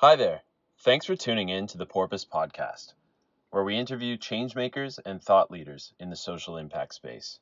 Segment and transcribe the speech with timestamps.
[0.00, 0.40] Hi there.
[0.78, 2.94] Thanks for tuning in to the Porpoise Podcast,
[3.50, 7.38] where we interview changemakers and thought leaders in the social impact space.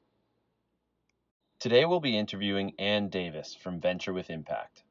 [1.60, 4.82] Today we'll be interviewing Ann Davis from Venture with Impact.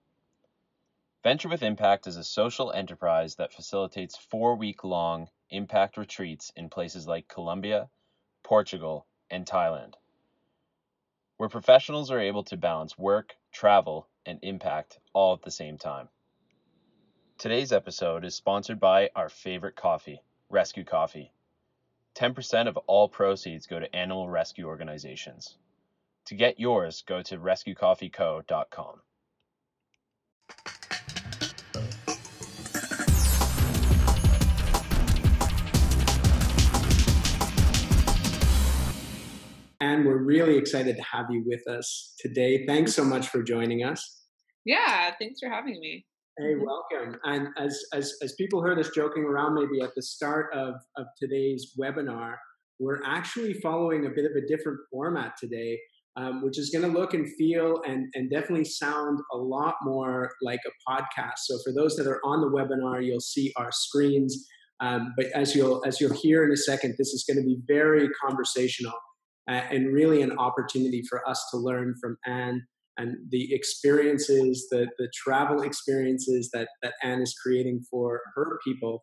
[1.24, 6.70] Venture with Impact is a social enterprise that facilitates four week long impact retreats in
[6.70, 7.90] places like Colombia,
[8.44, 9.96] Portugal, and Thailand,
[11.36, 16.08] where professionals are able to balance work, travel, and impact all at the same time.
[17.40, 21.32] Today's episode is sponsored by our favorite coffee, Rescue Coffee.
[22.16, 25.56] 10% of all proceeds go to animal rescue organizations.
[26.26, 29.02] To get yours, go to rescuecoffeeco.com.
[39.80, 42.66] And we're really excited to have you with us today.
[42.66, 44.24] Thanks so much for joining us.
[44.66, 46.04] Yeah, thanks for having me.
[46.40, 47.20] Hey, welcome.
[47.24, 51.08] And as, as, as people heard us joking around maybe at the start of, of
[51.20, 52.36] today's webinar,
[52.78, 55.80] we're actually following a bit of a different format today,
[56.16, 60.30] um, which is going to look and feel and, and definitely sound a lot more
[60.44, 61.40] like a podcast.
[61.46, 64.46] So for those that are on the webinar, you'll see our screens.
[64.80, 67.58] Um, but as you'll as you'll hear in a second, this is going to be
[67.68, 68.94] very conversational
[69.50, 72.62] uh, and really an opportunity for us to learn from Ann
[72.98, 79.02] and the experiences, the the travel experiences that that Ann is creating for her people,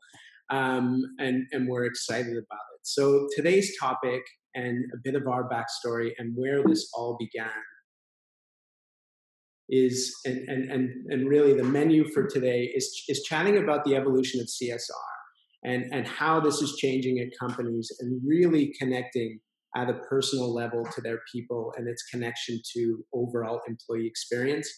[0.51, 2.81] um, and and we're excited about it.
[2.83, 4.23] So today's topic
[4.55, 7.51] and a bit of our backstory and where this all began
[9.69, 13.97] is and and and, and really the menu for today is is chatting about the
[13.97, 15.15] evolution of CSR
[15.65, 19.41] and and how this is changing at companies and really connecting
[19.77, 24.69] at a personal level to their people and its connection to overall employee experience.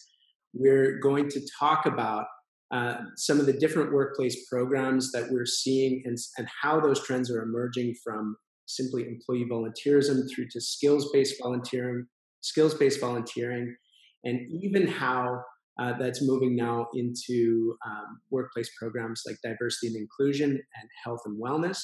[0.53, 2.25] We're going to talk about
[2.73, 7.31] uh, some of the different workplace programs that we're seeing and, and how those trends
[7.31, 12.05] are emerging from simply employee volunteerism through to skills-based volunteering,
[12.41, 13.73] skills-based volunteering,
[14.25, 15.41] and even how
[15.79, 21.41] uh, that's moving now into um, workplace programs like diversity and inclusion and health and
[21.41, 21.79] wellness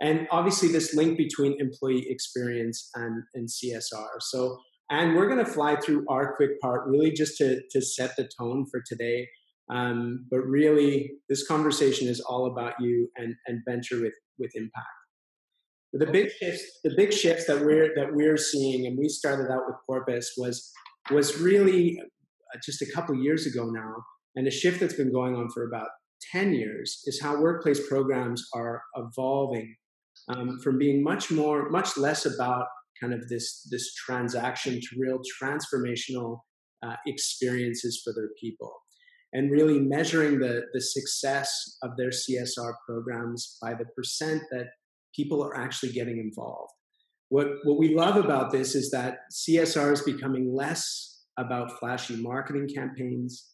[0.00, 4.20] and obviously this link between employee experience and, and CSR.
[4.20, 4.58] So,
[4.90, 8.28] and we're going to fly through our quick part really just to, to set the
[8.38, 9.28] tone for today.
[9.70, 14.86] Um, but really, this conversation is all about you and, and venture with, with impact.
[15.92, 19.62] The big shifts, the big shifts that we're that we're seeing, and we started out
[19.66, 20.70] with Porpoise was
[21.10, 23.94] was really uh, just a couple years ago now,
[24.34, 25.88] and a shift that's been going on for about
[26.32, 29.74] 10 years is how workplace programs are evolving
[30.28, 32.66] um, from being much more, much less about
[33.00, 36.40] kind of this this transaction to real transformational
[36.84, 38.72] uh, experiences for their people,
[39.32, 44.66] and really measuring the the success of their CSR programs by the percent that
[45.14, 46.72] people are actually getting involved.
[47.28, 52.68] What what we love about this is that CSR is becoming less about flashy marketing
[52.74, 53.52] campaigns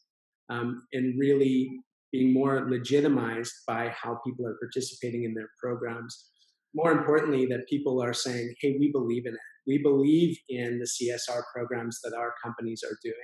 [0.49, 1.69] um, and really
[2.13, 6.32] being more legitimized by how people are participating in their programs
[6.75, 9.41] more importantly, that people are saying, hey, we believe in it.
[9.67, 13.15] We believe in the CSR programs that our companies are doing.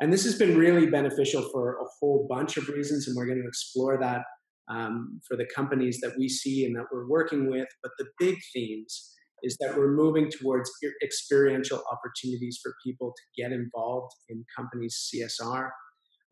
[0.00, 3.42] And this has been really beneficial for a whole bunch of reasons, and we're going
[3.42, 4.22] to explore that
[4.70, 7.66] um, for the companies that we see and that we're working with.
[7.82, 10.70] But the big themes is that we're moving towards
[11.02, 15.70] experiential opportunities for people to get involved in companies' CSR.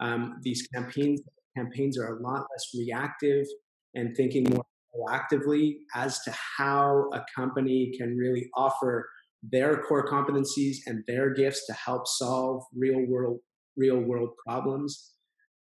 [0.01, 1.21] Um, these campaigns
[1.57, 3.47] campaigns are a lot less reactive
[3.95, 4.65] and thinking more
[4.97, 9.09] proactively as to how a company can really offer
[9.43, 13.39] their core competencies and their gifts to help solve real world
[13.77, 15.13] real world problems.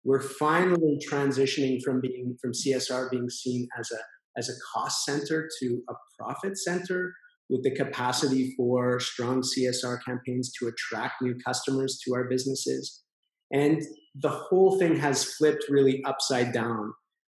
[0.04, 3.98] We're finally transitioning from being from csr being seen as a
[4.38, 7.14] as a cost center to a profit center
[7.50, 13.04] with the capacity for strong csr campaigns to attract new customers to our businesses.
[13.52, 13.82] And
[14.16, 16.94] the whole thing has flipped really upside down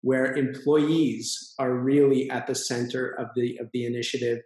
[0.07, 4.39] where employees are really at the center of the of the initiative.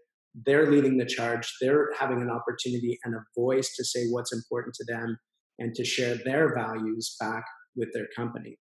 [0.46, 1.46] They're leading the charge.
[1.60, 5.18] They're having an opportunity and a voice to say what's important to them
[5.58, 7.44] and to share their values back
[7.76, 8.56] with their company.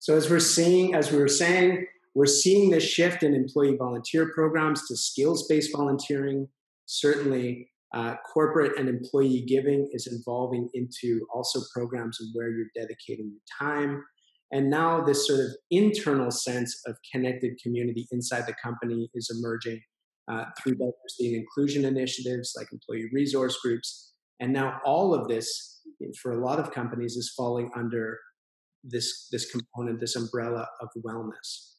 [0.00, 4.30] So as we're seeing as we were saying we're seeing this shift in employee volunteer
[4.34, 6.48] programs to skills-based volunteering.
[6.84, 13.30] Certainly uh, corporate and employee giving is evolving into also programs of where you're dedicating
[13.30, 14.02] your time
[14.52, 19.80] and now this sort of internal sense of connected community inside the company is emerging
[20.30, 24.12] uh, through diversity and inclusion initiatives like employee resource groups.
[24.40, 25.80] And now all of this,
[26.22, 28.18] for a lot of companies, is falling under
[28.82, 31.74] this this component, this umbrella of wellness.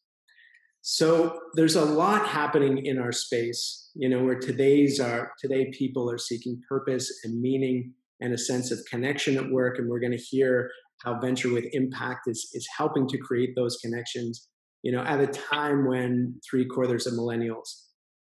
[0.81, 6.09] So there's a lot happening in our space, you know, where today's are today people
[6.09, 10.11] are seeking purpose and meaning and a sense of connection at work, and we're going
[10.11, 10.69] to hear
[11.03, 14.49] how venture with impact is is helping to create those connections.
[14.83, 17.69] You know, at a time when three quarters of millennials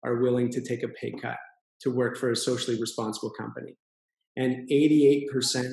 [0.05, 1.37] are willing to take a pay cut
[1.83, 3.77] to work for a socially responsible company
[4.37, 5.27] and 88%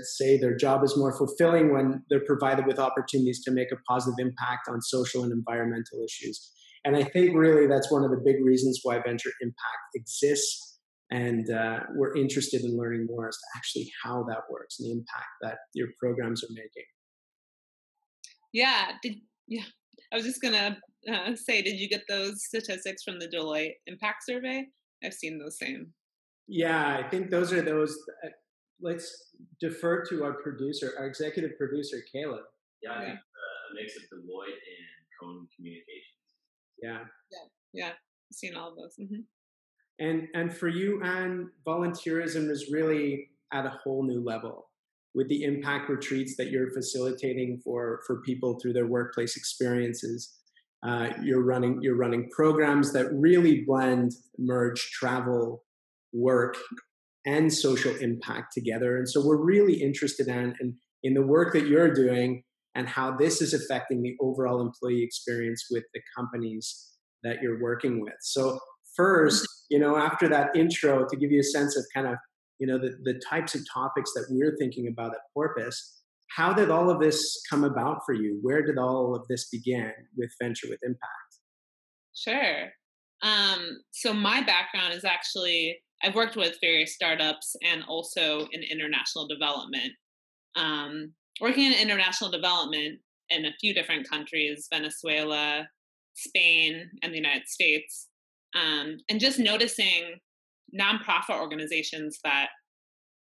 [0.04, 4.16] say their job is more fulfilling when they're provided with opportunities to make a positive
[4.20, 6.52] impact on social and environmental issues.
[6.84, 10.67] And I think really that's one of the big reasons why venture impact exists.
[11.10, 14.92] And uh, we're interested in learning more as to actually how that works and the
[14.92, 16.84] impact that your programs are making.
[18.52, 18.92] Yeah.
[19.02, 19.16] Did,
[19.48, 19.64] yeah.
[20.12, 20.78] I was just going to
[21.14, 24.66] uh, say, did you get those statistics from the Deloitte Impact Survey?
[25.04, 25.94] I've seen those same.
[26.48, 27.98] Yeah, I think those are those.
[28.24, 28.30] Uh,
[28.82, 32.46] let's defer to our producer, our executive producer, Caleb.
[32.82, 36.18] Yeah, I think uh, a mix of Deloitte and Cone Communications.
[36.82, 37.00] Yeah.
[37.32, 38.96] Yeah, yeah, I've seen all of those.
[39.00, 39.22] Mm-hmm.
[40.00, 44.70] And and for you, Ann, volunteerism is really at a whole new level
[45.16, 50.34] with the impact retreats that you're facilitating for for people through their workplace experiences.
[50.86, 55.64] Uh, you're running you're running programs that really blend merge travel
[56.14, 56.56] work
[57.28, 58.98] and social impact together.
[58.98, 63.18] And so we're really interested in, in, in the work that you're doing and how
[63.18, 68.14] this is affecting the overall employee experience with the companies that you're working with.
[68.22, 68.60] So
[68.98, 72.16] first, you know, after that intro, to give you a sense of kind of,
[72.60, 76.02] you know, the, the types of topics that we're thinking about at Porpoise,
[76.36, 78.40] how did all of this come about for you?
[78.42, 81.02] Where did all of this begin with Venture with Impact?
[82.14, 82.72] Sure.
[83.22, 89.28] Um, so my background is actually I've worked with various startups and also in international
[89.28, 89.94] development.
[90.56, 93.00] Um, working in international development
[93.30, 95.68] in a few different countries Venezuela,
[96.14, 98.08] Spain, and the United States.
[98.56, 100.20] Um, and just noticing
[100.74, 102.50] nonprofit organizations that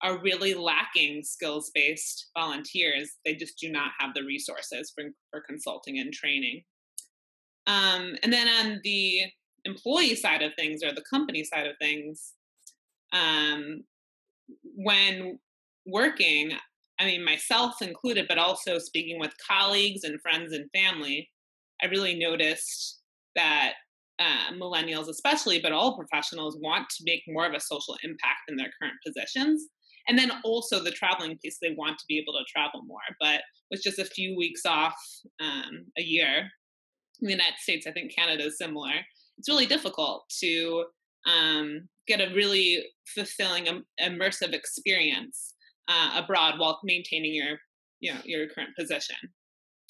[0.04, 3.12] are really lacking skills based volunteers.
[3.26, 6.64] They just do not have the resources for, for consulting and training.
[7.68, 9.22] Um, and then on the
[9.64, 12.34] employee side of things or the company side of things,
[13.14, 13.84] um,
[14.76, 15.40] when
[15.88, 16.52] working,
[17.00, 21.30] I mean, myself included, but also speaking with colleagues and friends and family,
[21.82, 23.00] I really noticed
[23.36, 23.74] that
[24.20, 28.56] uh, millennials, especially, but all professionals, want to make more of a social impact in
[28.56, 29.68] their current positions.
[30.08, 33.00] And then also the traveling piece, they want to be able to travel more.
[33.20, 33.42] But
[33.72, 34.96] with just a few weeks off
[35.42, 36.50] um, a year,
[37.22, 38.92] in the United States, I think Canada is similar.
[39.38, 40.86] It's really difficult to
[41.26, 42.84] um, get a really
[43.16, 45.54] fulfilling, um, immersive experience
[45.88, 47.58] uh, abroad while maintaining your,
[48.00, 49.16] you know, your current position.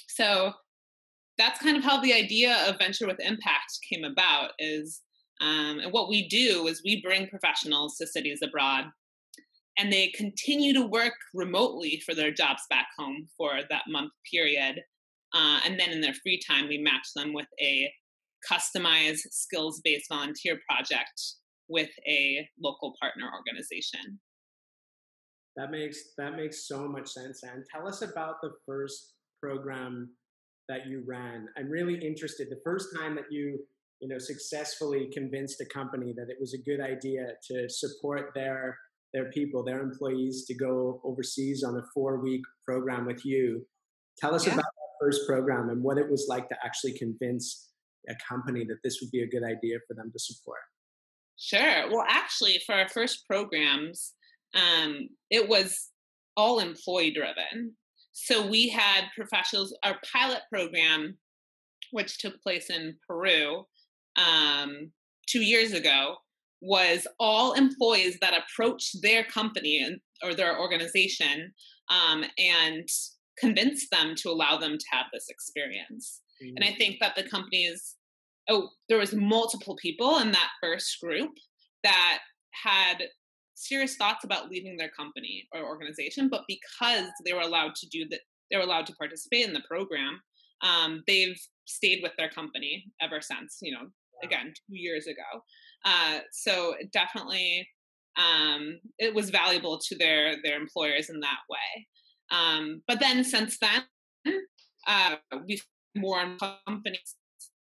[0.07, 0.54] So
[1.38, 4.52] that's kind of how the idea of venture with impact came about.
[4.60, 5.02] Is
[5.42, 8.86] um, and what we do is we bring professionals to cities abroad,
[9.78, 14.82] and they continue to work remotely for their jobs back home for that month period.
[15.34, 17.92] Uh, and then in their free time, we match them with a
[18.50, 21.22] customized skills based volunteer project
[21.68, 24.20] with a local partner organization.
[25.58, 27.44] That makes that makes so much sense.
[27.44, 30.10] And tell us about the first program
[30.69, 31.48] that you ran.
[31.57, 32.50] I'm really interested.
[32.50, 33.60] The first time that you
[34.01, 38.77] you know successfully convinced a company that it was a good idea to support their
[39.13, 43.65] their people, their employees, to go overseas on a four week program with you.
[44.17, 44.53] Tell us yeah.
[44.53, 47.69] about that first program and what it was like to actually convince
[48.10, 50.60] a company that this would be a good idea for them to support?
[51.38, 51.89] Sure.
[51.91, 54.13] Well, actually, for our first programs,
[54.53, 55.89] um, it was
[56.38, 57.75] all employee driven.
[58.17, 61.17] So we had professionals, our pilot program,
[61.91, 63.65] which took place in Peru
[64.15, 64.91] um,
[65.27, 66.15] two years ago,
[66.62, 69.86] was all employees that approached their company
[70.24, 71.53] or their organization
[71.89, 72.88] um, and
[73.38, 76.22] convinced them to allow them to have this experience.
[76.39, 76.77] And I mm.
[76.77, 77.95] think that the companies,
[78.50, 81.31] oh, there was multiple people in that first group
[81.84, 82.19] that
[82.63, 83.03] had
[83.55, 88.07] serious thoughts about leaving their company or organization, but because they were allowed to do
[88.09, 88.19] that,
[88.51, 90.19] they were allowed to participate in the program.
[90.62, 93.57] Um, they've stayed with their company ever since.
[93.62, 94.21] You know, wow.
[94.24, 95.41] again, two years ago.
[95.83, 97.67] Uh, so definitely,
[98.17, 101.88] um, it was valuable to their their employers in that way.
[102.31, 103.83] Um, but then since then,
[104.88, 105.15] uh,
[105.47, 107.15] we've more companies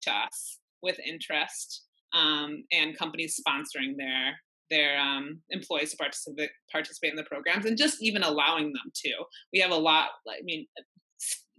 [0.04, 1.84] to us with interest
[2.14, 4.36] um, and companies sponsoring their
[4.72, 9.12] their um, employees to participate participate in the programs and just even allowing them to.
[9.54, 10.10] We have a lot.
[10.28, 10.66] I mean,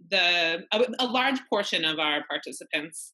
[0.09, 3.13] the a, a large portion of our participants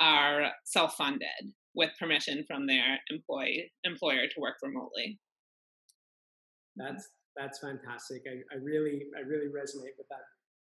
[0.00, 5.18] are self-funded with permission from their employee employer to work remotely.
[6.76, 8.22] That's that's fantastic.
[8.26, 10.24] I, I really I really resonate with that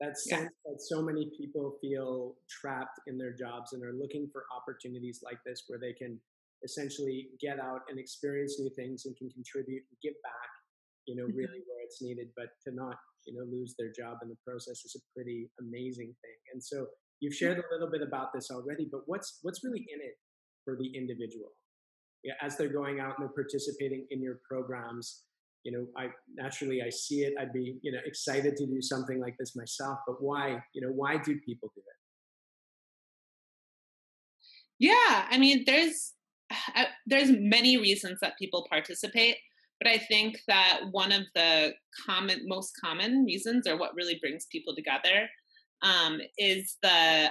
[0.01, 0.73] that sense yeah.
[0.73, 5.39] that so many people feel trapped in their jobs and are looking for opportunities like
[5.45, 6.19] this where they can
[6.65, 10.51] essentially get out and experience new things and can contribute and give back
[11.07, 11.39] you know mm-hmm.
[11.39, 14.85] really where it's needed but to not you know lose their job in the process
[14.85, 16.39] is a pretty amazing thing.
[16.53, 16.87] And so
[17.21, 20.15] you've shared a little bit about this already but what's what's really in it
[20.65, 21.51] for the individual?
[22.23, 25.25] Yeah, as they're going out and they're participating in your programs
[25.65, 29.21] you know i naturally i see it i'd be you know excited to do something
[29.21, 31.99] like this myself but why you know why do people do it?
[34.79, 36.15] Yeah i mean there's
[36.77, 39.37] uh, there's many reasons that people participate
[39.81, 41.73] but i think that one of the
[42.07, 45.29] common most common reasons or what really brings people together
[45.83, 47.31] um, is the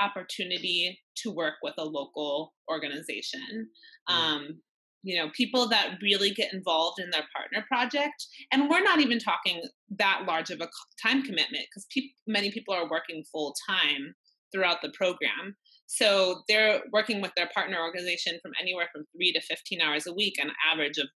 [0.00, 3.68] opportunity to work with a local organization
[4.08, 4.14] mm.
[4.14, 4.60] um,
[5.02, 9.18] you know people that really get involved in their partner project and we're not even
[9.18, 9.62] talking
[9.98, 10.68] that large of a
[11.02, 14.14] time commitment because pe- many people are working full time
[14.52, 15.56] throughout the program
[15.90, 20.12] so they're working with their partner organization from anywhere from 3 to 15 hours a
[20.12, 21.08] week an average of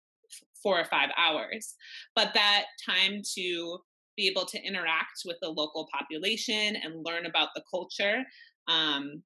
[0.63, 1.75] 4 or 5 hours
[2.15, 3.79] but that time to
[4.17, 8.23] be able to interact with the local population and learn about the culture
[8.67, 9.23] um,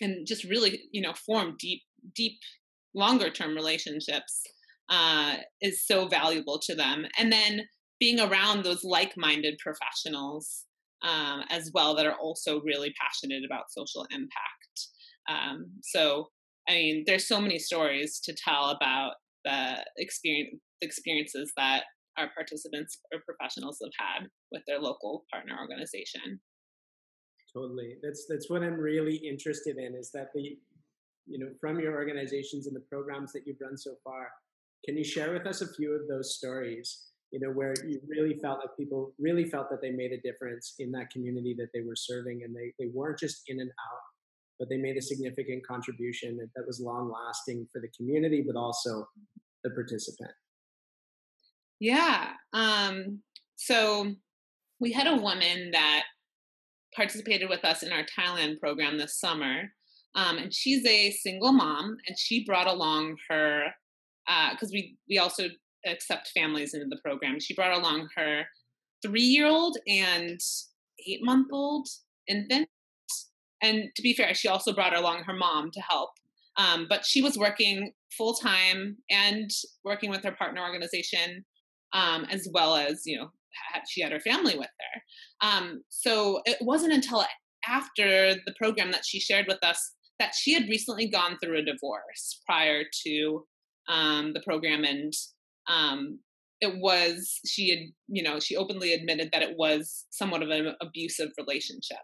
[0.00, 1.82] and just really you know form deep
[2.14, 2.38] deep
[2.94, 4.42] longer term relationships
[4.88, 7.06] uh, is so valuable to them.
[7.18, 7.62] And then
[8.00, 10.64] being around those like minded professionals
[11.02, 14.67] um, as well that are also really passionate about social impact.
[15.28, 16.28] Um, so,
[16.68, 19.12] I mean, there's so many stories to tell about
[19.44, 21.84] the experience, experiences that
[22.18, 26.40] our participants or professionals have had with their local partner organization.
[27.54, 27.96] Totally.
[28.02, 30.58] That's that's what I'm really interested in is that the
[31.28, 34.30] you know, from your organizations and the programs that you've run so far,
[34.84, 37.04] can you share with us a few of those stories?
[37.30, 40.74] You know, where you really felt like people really felt that they made a difference
[40.78, 44.00] in that community that they were serving, and they they weren't just in and out,
[44.58, 49.06] but they made a significant contribution that was long lasting for the community, but also
[49.64, 50.30] the participant.
[51.80, 52.30] Yeah.
[52.52, 53.20] Um,
[53.56, 54.14] so
[54.80, 56.04] we had a woman that
[56.94, 59.70] participated with us in our Thailand program this summer
[60.14, 63.66] um, and she's a single mom, and she brought along her
[64.52, 65.44] because uh, we we also
[65.86, 67.38] accept families into the program.
[67.40, 68.42] She brought along her
[69.00, 70.40] three year old and
[71.06, 71.88] eight month old
[72.26, 72.68] infant.
[73.62, 76.10] And to be fair, she also brought along her mom to help.
[76.56, 79.50] Um, but she was working full time and
[79.84, 81.44] working with her partner organization,
[81.92, 83.30] um, as well as you know
[83.72, 85.48] had, she had her family with her.
[85.48, 87.24] Um, so it wasn't until
[87.66, 91.64] after the program that she shared with us that she had recently gone through a
[91.64, 93.44] divorce prior to
[93.88, 95.12] um, the program and
[95.68, 96.18] um,
[96.60, 100.74] it was she had you know she openly admitted that it was somewhat of an
[100.80, 101.98] abusive relationship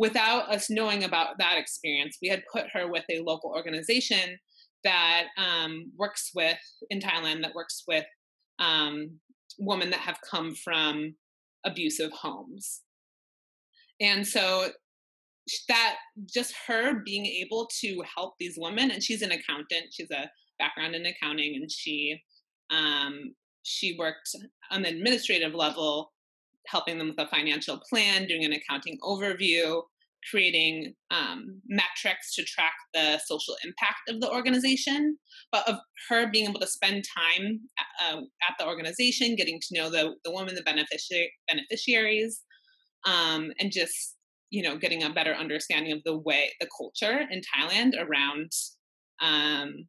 [0.00, 4.38] without us knowing about that experience we had put her with a local organization
[4.82, 8.06] that um, works with in thailand that works with
[8.58, 9.18] um,
[9.58, 11.14] women that have come from
[11.64, 12.82] abusive homes.
[14.00, 14.68] And so
[15.68, 15.96] that
[16.32, 20.30] just her being able to help these women and she's an accountant she's a
[20.60, 22.16] background in accounting and she
[22.70, 24.28] um, she worked
[24.70, 26.12] on the administrative level
[26.68, 29.82] helping them with a financial plan doing an accounting overview
[30.28, 35.16] creating um, metrics to track the social impact of the organization
[35.52, 35.76] but of
[36.08, 37.60] her being able to spend time
[38.02, 40.62] uh, at the organization getting to know the, the women the
[41.48, 42.42] beneficiaries
[43.06, 44.16] um, and just
[44.50, 48.50] you know getting a better understanding of the way the culture in thailand around
[49.22, 49.86] um,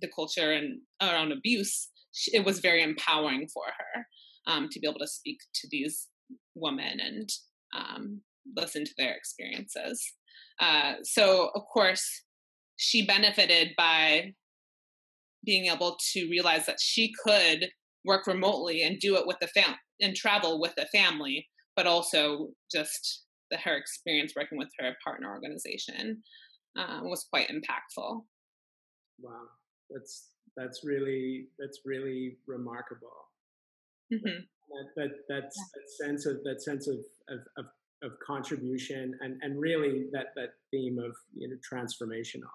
[0.00, 1.90] the culture and around abuse
[2.32, 4.06] it was very empowering for her
[4.46, 6.08] um, to be able to speak to these
[6.54, 7.28] women and
[7.76, 8.20] um,
[8.56, 10.12] listen to their experiences
[10.60, 12.22] uh, so of course
[12.76, 14.32] she benefited by
[15.44, 17.68] being able to realize that she could
[18.04, 22.48] work remotely and do it with the fam and travel with the family but also
[22.70, 26.22] just the, her experience working with her partner organization
[26.78, 28.22] um, was quite impactful.
[29.20, 29.42] Wow,
[29.90, 33.08] that's that's really that's really remarkable.
[34.12, 34.26] Mm-hmm.
[34.26, 35.64] That, that that's yeah.
[35.74, 36.96] that sense of that sense of,
[37.28, 37.64] of of,
[38.02, 42.54] of contribution and and really that that theme of you know transformational.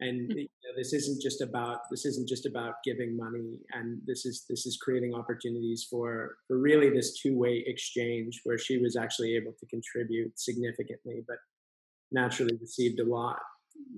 [0.00, 0.38] and mm-hmm.
[0.38, 4.44] you know, this isn't just about this isn't just about giving money and this is
[4.48, 9.52] this is creating opportunities for for really this two-way exchange where she was actually able
[9.58, 11.38] to contribute significantly but
[12.12, 13.40] naturally received a lot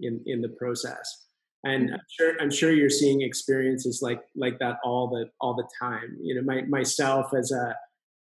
[0.03, 1.27] in in the process
[1.65, 1.95] and mm-hmm.
[1.95, 6.17] I'm sure I'm sure you're seeing experiences like like that all the all the time.
[6.23, 7.75] You know, my, myself as a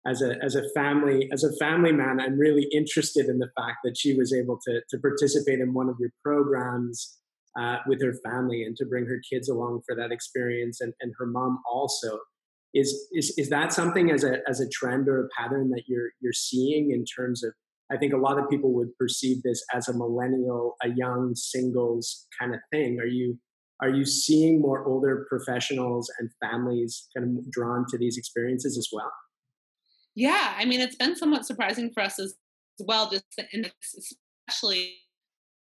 [0.08, 3.78] as a as a family as a family man, I'm really interested in the fact
[3.84, 7.18] that she was able to to participate in one of your programs
[7.58, 11.12] uh, with her family and to bring her kids along for that experience, and and
[11.18, 12.18] her mom also.
[12.74, 16.10] Is is is that something as a as a trend or a pattern that you're
[16.20, 17.52] you're seeing in terms of
[17.90, 22.26] I think a lot of people would perceive this as a millennial, a young singles
[22.38, 22.98] kind of thing.
[23.00, 23.38] Are you
[23.80, 28.88] are you seeing more older professionals and families kind of drawn to these experiences as
[28.92, 29.10] well?
[30.18, 32.34] Yeah, I mean, it's been somewhat surprising for us as
[32.80, 33.70] well, just in
[34.48, 34.96] especially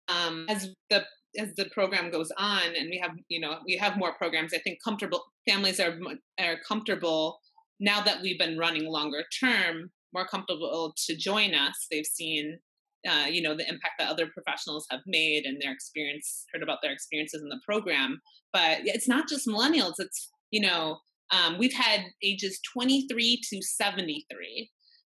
[0.08, 1.06] um, as the
[1.38, 4.52] as the program goes on, and we have you know we have more programs.
[4.52, 5.96] I think comfortable families are
[6.40, 7.38] are comfortable
[7.80, 11.86] now that we've been running longer term more comfortable to join us.
[11.92, 12.58] They've seen,
[13.08, 16.80] uh, you know, the impact that other professionals have made and their experience, heard about
[16.82, 18.20] their experiences in the program.
[18.52, 20.00] But it's not just millennials.
[20.00, 20.98] It's you know,
[21.32, 24.70] um, we've had ages 23 to 73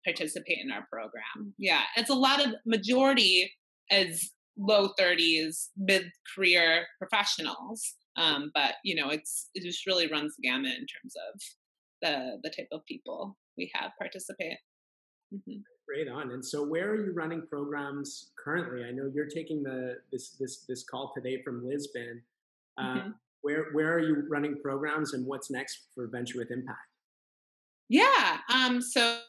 [0.05, 1.53] participate in our program.
[1.57, 3.51] Yeah, it's a lot of majority
[3.91, 6.05] as low 30s, mid
[6.35, 7.95] career professionals.
[8.17, 11.41] Um, but you know, it's it just really runs the gamut in terms of
[12.01, 14.57] the the type of people we have participate.
[15.33, 15.59] Mm-hmm.
[15.87, 16.31] Great on.
[16.31, 18.83] And so, where are you running programs currently?
[18.83, 22.21] I know you're taking the this this this call today from Lisbon.
[22.77, 23.09] Uh, mm-hmm.
[23.47, 26.89] Where where are you running programs, and what's next for Venture with Impact?
[27.87, 28.39] Yeah.
[28.53, 28.81] Um.
[28.81, 29.19] So,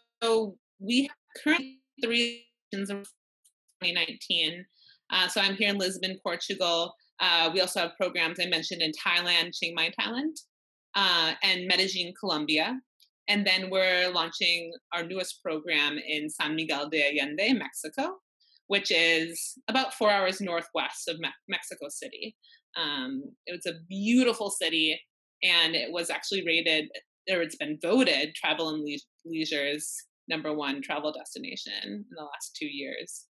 [0.80, 4.66] we have currently three in 2019.
[5.12, 6.96] Uh, so I'm here in Lisbon, Portugal.
[7.20, 10.34] Uh, we also have programs I mentioned in Thailand, Chiang Mai, Thailand,
[10.96, 12.76] uh, and Medellin, Colombia.
[13.28, 18.16] And then we're launching our newest program in San Miguel de Allende, Mexico,
[18.66, 22.34] which is about four hours northwest of Me- Mexico City.
[22.78, 25.00] Um, it's a beautiful city,
[25.42, 26.88] and it was actually rated,
[27.30, 29.96] or it's been voted Travel and Le- Leisure's
[30.28, 33.26] number one travel destination in the last two years.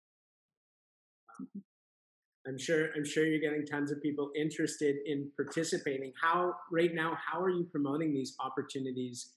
[2.47, 6.11] I'm sure I'm sure you're getting tons of people interested in participating.
[6.21, 9.33] How right now, how are you promoting these opportunities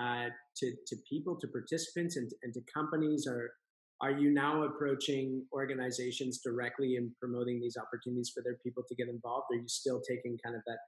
[0.00, 3.26] uh, to, to people, to participants, and, and to companies?
[3.26, 3.52] Are
[4.00, 9.08] are you now approaching organizations directly and promoting these opportunities for their people to get
[9.08, 9.46] involved?
[9.52, 10.78] Are you still taking kind of that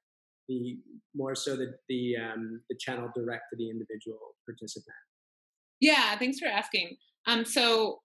[0.49, 0.79] the
[1.14, 4.95] more so the the um, the channel direct to the individual participant?
[5.81, 6.97] Yeah, thanks for asking.
[7.27, 8.01] Um, so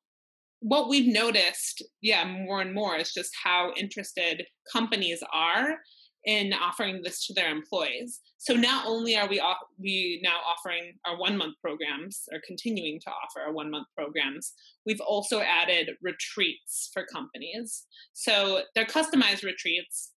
[0.59, 5.77] what we've noticed, yeah, more and more is just how interested companies are
[6.25, 8.21] in offering this to their employees.
[8.38, 12.99] So not only are we off, we now offering our one month programs or continuing
[13.01, 14.53] to offer our one month programs,
[14.86, 17.86] we've also added retreats for companies.
[18.13, 20.12] So they're customized retreats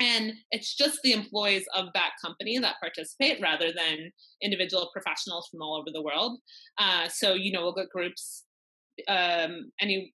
[0.00, 4.10] and it's just the employees of that company that participate rather than
[4.42, 6.38] individual professionals from all over the world.
[6.78, 8.44] Uh, so you know we'll get groups
[9.08, 10.12] um, any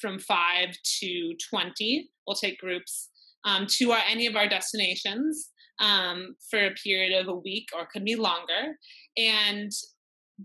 [0.00, 2.10] from five to twenty.
[2.26, 3.10] We'll take groups
[3.44, 7.86] um, to our, any of our destinations um, for a period of a week or
[7.92, 8.76] could be longer.
[9.16, 9.70] And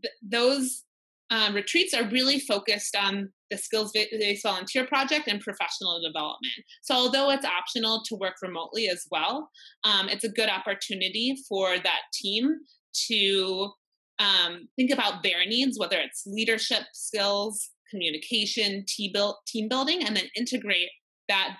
[0.02, 0.84] th- those
[1.32, 6.54] um, retreats are really focused on the skills based volunteer project and professional development.
[6.82, 9.50] So, although it's optional to work remotely as well,
[9.84, 12.56] um, it's a good opportunity for that team
[13.08, 13.72] to
[14.20, 20.16] um, think about their needs, whether it's leadership skills, communication, team, build, team building, and
[20.16, 20.90] then integrate
[21.28, 21.58] that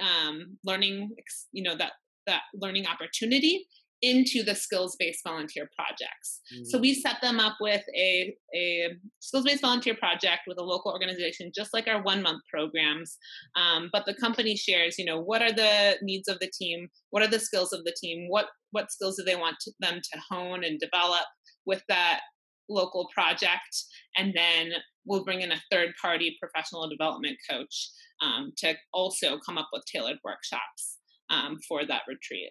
[0.00, 1.10] um, learning,
[1.52, 1.92] you know, that
[2.26, 3.66] that learning opportunity
[4.00, 6.40] into the skills-based volunteer projects.
[6.54, 6.66] Mm.
[6.66, 11.50] So we set them up with a, a skills-based volunteer project with a local organization,
[11.52, 13.16] just like our one-month programs.
[13.56, 16.88] Um, but the company shares, you know, what are the needs of the team?
[17.10, 18.26] What are the skills of the team?
[18.28, 21.26] What what skills do they want to, them to hone and develop
[21.66, 22.20] with that
[22.68, 23.84] local project?
[24.16, 24.72] And then
[25.08, 27.90] we'll bring in a third-party professional development coach
[28.20, 30.98] um, to also come up with tailored workshops
[31.30, 32.50] um, for that retreat.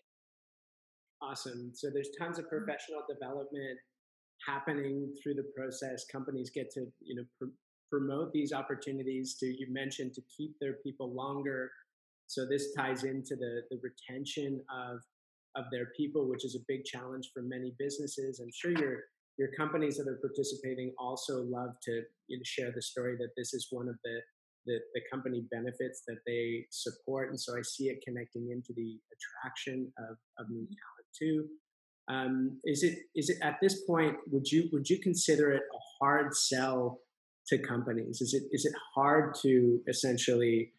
[1.21, 1.71] Awesome.
[1.73, 2.57] So there's tons of mm-hmm.
[2.57, 3.79] professional development
[4.45, 6.05] happening through the process.
[6.11, 7.53] Companies get to you know pr-
[7.89, 11.71] promote these opportunities to you mentioned to keep their people longer.
[12.27, 14.99] So this ties into the the retention of
[15.55, 18.39] of their people, which is a big challenge for many businesses.
[18.39, 18.99] I'm sure your
[19.37, 23.53] your companies that are participating also love to you know, share the story that this
[23.53, 24.19] is one of the
[24.67, 27.29] the, the company benefits that they support.
[27.29, 31.45] And so I see it connecting into the attraction of, of new talent too.
[32.09, 35.79] Um, is it is it at this point would you would you consider it a
[35.99, 36.99] hard sell
[37.47, 38.21] to companies?
[38.21, 40.73] Is it is it hard to essentially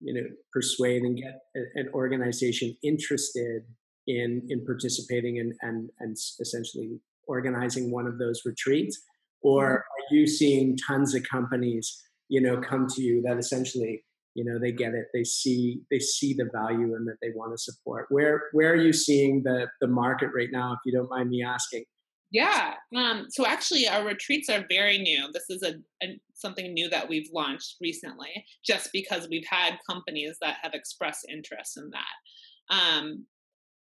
[0.00, 1.40] you know persuade and get
[1.74, 3.62] an organization interested
[4.06, 9.00] in in participating and and and essentially organizing one of those retreats?
[9.42, 14.02] Or are you seeing tons of companies you know come to you that essentially
[14.34, 17.52] you know they get it they see they see the value and that they want
[17.52, 18.06] to support?
[18.10, 21.42] Where where are you seeing the the market right now if you don't mind me
[21.42, 21.84] asking?
[22.30, 25.30] Yeah um, so actually our retreats are very new.
[25.32, 30.36] This is a, a, something new that we've launched recently just because we've had companies
[30.40, 32.74] that have expressed interest in that.
[32.74, 33.26] Um,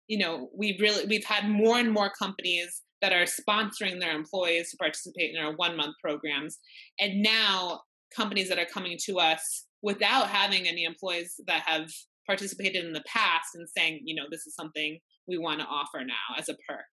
[0.10, 4.72] you know we've really we've had more and more companies that are sponsoring their employees
[4.72, 6.58] to participate in our one month programs
[7.00, 7.82] and now
[8.16, 11.90] companies that are coming to us without having any employees that have
[12.26, 16.04] participated in the past and saying, you know, this is something we want to offer
[16.06, 16.86] now as a perk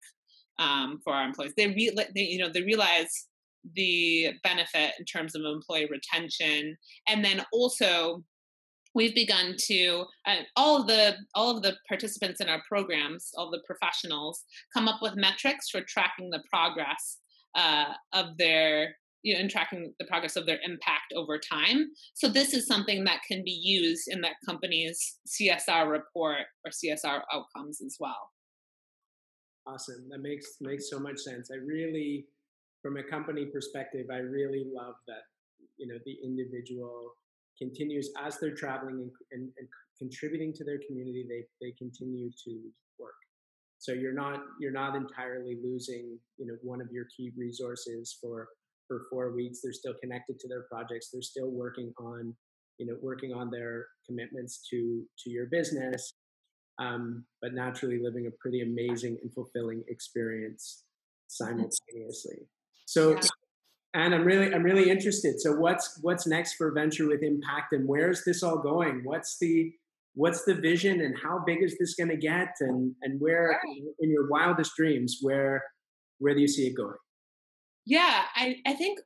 [0.58, 1.54] um, for our employees.
[1.56, 3.26] They, re- they, you know, they realize
[3.74, 6.76] the benefit in terms of employee retention,
[7.08, 8.22] and then also
[8.94, 13.50] we've begun to uh, all of the all of the participants in our programs, all
[13.50, 17.18] the professionals, come up with metrics for tracking the progress
[17.54, 21.88] uh, of their you know, and tracking the progress of their impact over time.
[22.12, 27.22] So this is something that can be used in that company's CSR report or CSR
[27.32, 28.30] outcomes as well.
[29.66, 30.08] Awesome.
[30.10, 31.50] That makes makes so much sense.
[31.50, 32.26] I really,
[32.82, 35.22] from a company perspective, I really love that
[35.78, 37.14] you know the individual
[37.58, 41.24] continues as they're traveling and, and, and contributing to their community.
[41.28, 42.60] They they continue to
[42.98, 43.14] work.
[43.78, 48.48] So you're not you're not entirely losing you know one of your key resources for
[48.86, 49.60] for four weeks.
[49.62, 51.10] They're still connected to their projects.
[51.12, 52.34] They're still working on,
[52.78, 56.14] you know, working on their commitments to to your business,
[56.78, 60.84] um, but naturally living a pretty amazing and fulfilling experience
[61.28, 62.46] simultaneously.
[62.86, 63.18] So,
[63.94, 65.40] and I'm really I'm really interested.
[65.40, 69.02] So, what's what's next for Venture with Impact, and where's this all going?
[69.04, 69.72] What's the
[70.14, 72.54] what's the vision, and how big is this going to get?
[72.60, 73.60] And and where
[74.00, 75.62] in your wildest dreams, where
[76.18, 76.96] where do you see it going?
[77.86, 78.98] Yeah, I, I think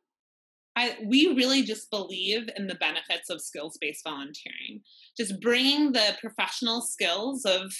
[0.76, 4.80] I, we really just believe in the benefits of skills based volunteering.
[5.16, 7.74] Just bringing the professional skills of,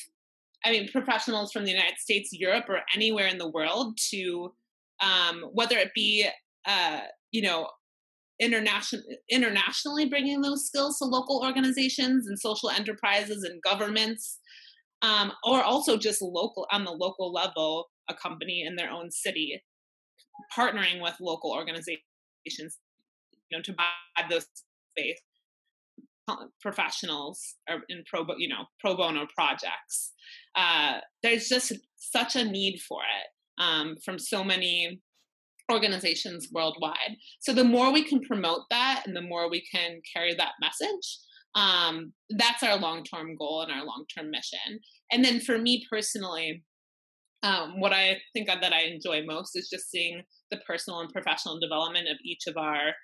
[0.65, 4.53] I mean, professionals from the United States, Europe, or anywhere in the world to
[5.01, 6.27] um, whether it be,
[6.69, 7.01] uh,
[7.33, 7.69] you know,
[8.41, 14.39] international internationally bringing those skills to local organizations and social enterprises and governments
[15.03, 19.61] um, or also just local on the local level a company in their own city
[20.57, 21.99] partnering with local organizations,
[23.51, 24.47] you know, to buy those
[24.97, 25.21] space
[26.61, 30.13] professionals or in pro you know pro bono projects.
[30.55, 35.01] Uh, there's just such a need for it um, from so many
[35.71, 37.17] organizations worldwide.
[37.41, 41.19] So the more we can promote that, and the more we can carry that message,
[41.55, 44.81] um, that's our long term goal and our long term mission.
[45.11, 46.65] And then for me personally,
[47.43, 51.61] um, what I think that I enjoy most is just seeing the personal and professional
[51.61, 52.95] development of each of our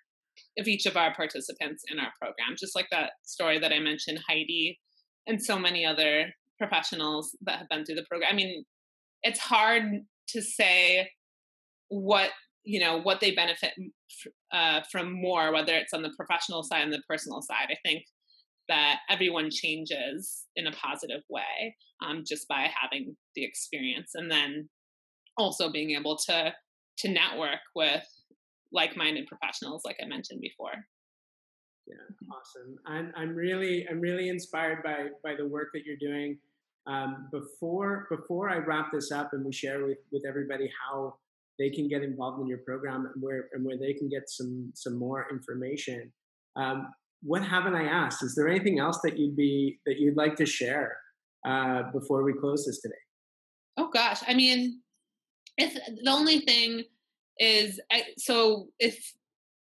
[0.59, 2.57] of each of our participants in our program.
[2.59, 4.81] Just like that story that I mentioned, Heidi,
[5.27, 8.31] and so many other professionals that have been through the program.
[8.33, 8.65] I mean,
[9.23, 9.85] it's hard
[10.29, 11.09] to say
[11.89, 12.31] what
[12.65, 13.73] you know what they benefit
[14.53, 17.69] uh, from more, whether it's on the professional side and the personal side.
[17.71, 18.05] I think
[18.69, 24.69] that everyone changes in a positive way um, just by having the experience and then
[25.37, 26.53] also being able to
[26.97, 28.05] to network with
[28.73, 30.73] like-minded professionals like i mentioned before
[31.87, 31.97] yeah
[32.33, 36.39] awesome i'm, I'm really i'm really inspired by by the work that you're doing
[36.87, 41.17] um, before before i wrap this up and we share with with everybody how
[41.59, 44.73] they can get involved in your program and where and where they can get some
[44.75, 46.13] some more information
[46.57, 46.89] um,
[47.23, 48.23] what haven't I asked?
[48.23, 50.97] Is there anything else that you'd be that you'd like to share
[51.47, 52.95] uh, before we close this today?
[53.77, 54.81] Oh gosh, I mean,
[55.57, 56.85] if the only thing
[57.39, 57.81] is
[58.19, 58.99] so if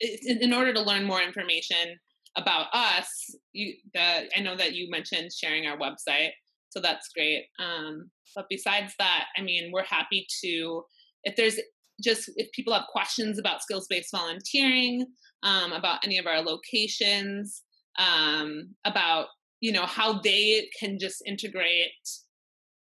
[0.00, 1.98] in order to learn more information
[2.36, 6.30] about us, you the I know that you mentioned sharing our website,
[6.70, 7.46] so that's great.
[7.58, 10.84] Um, but besides that, I mean, we're happy to
[11.24, 11.58] if there's
[12.02, 15.06] just if people have questions about skills based volunteering,
[15.42, 17.62] um, about any of our locations,
[17.98, 19.26] um, about
[19.60, 21.90] you know how they can just integrate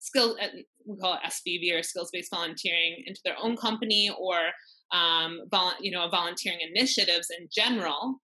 [0.01, 0.47] skill uh,
[0.87, 4.37] we call it SBV or skills based volunteering into their own company or
[4.93, 8.21] um, vol- you know volunteering initiatives in general.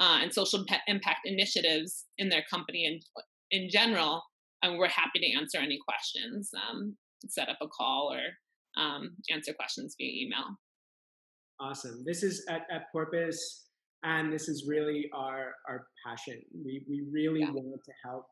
[0.00, 3.02] uh, and social impact initiatives in their company and
[3.50, 4.22] in general.
[4.62, 6.96] And we're happy to answer any questions, um,
[7.28, 8.20] set up a call or
[8.76, 10.56] um, answer questions via email.
[11.60, 12.02] Awesome.
[12.04, 13.66] This is at, at Porpoise,
[14.02, 16.42] and this is really our, our passion.
[16.64, 17.50] We, we really yeah.
[17.50, 18.26] want to help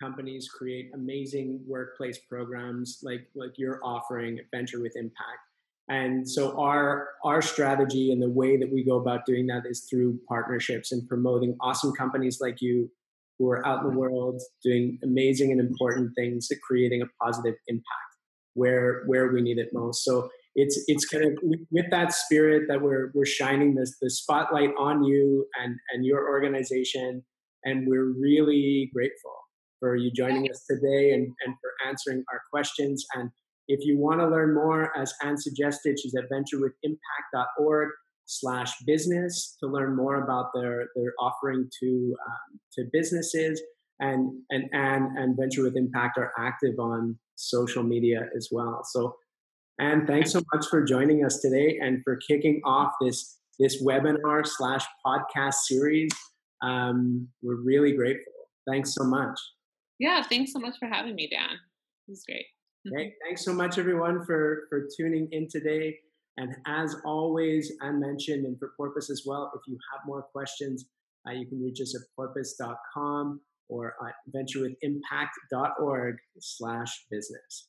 [0.00, 5.40] companies create amazing workplace programs like, like you're offering Venture with Impact.
[5.88, 9.86] And so our our strategy and the way that we go about doing that is
[9.90, 12.88] through partnerships and promoting awesome companies like you
[13.38, 17.56] who are out in the world doing amazing and important things to creating a positive
[17.66, 18.11] impact
[18.54, 20.04] where where we need it most.
[20.04, 21.38] So it's it's kind of
[21.70, 26.28] with that spirit that we're we're shining this the spotlight on you and and your
[26.28, 27.24] organization
[27.64, 29.36] and we're really grateful
[29.78, 33.30] for you joining us today and, and for answering our questions and
[33.68, 37.88] if you want to learn more, as Ann suggested, she's at venturewithimpact.org
[38.26, 43.62] slash business to learn more about their, their offering to, um, to businesses.
[44.00, 48.82] And, and Ann and Venture with Impact are active on social media as well.
[48.84, 49.16] So,
[49.80, 54.46] Ann, thanks so much for joining us today and for kicking off this, this webinar
[54.46, 56.10] slash podcast series.
[56.62, 58.32] Um, we're really grateful.
[58.68, 59.38] Thanks so much.
[59.98, 61.56] Yeah, thanks so much for having me, Dan.
[62.08, 62.46] It was great.
[62.86, 63.26] Okay, mm-hmm.
[63.26, 65.98] thanks so much, everyone, for, for tuning in today.
[66.38, 70.86] And as always, I mentioned, and for Porpoise as well, if you have more questions,
[71.28, 73.40] uh, you can reach us at porpoise.com
[73.72, 73.94] or
[74.34, 77.68] venturewithimpact.org slash business.